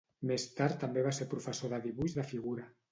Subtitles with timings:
[0.29, 2.69] Més tard també va ser professor de dibuix de figura.